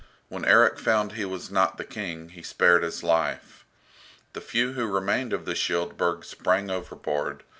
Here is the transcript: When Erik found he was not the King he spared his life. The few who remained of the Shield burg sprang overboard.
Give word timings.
When 0.29 0.45
Erik 0.45 0.79
found 0.79 1.11
he 1.11 1.25
was 1.25 1.51
not 1.51 1.77
the 1.77 1.83
King 1.83 2.29
he 2.29 2.41
spared 2.41 2.81
his 2.81 3.03
life. 3.03 3.65
The 4.33 4.41
few 4.41 4.73
who 4.73 4.87
remained 4.91 5.31
of 5.31 5.45
the 5.45 5.53
Shield 5.53 5.95
burg 5.95 6.25
sprang 6.25 6.71
overboard. 6.71 7.43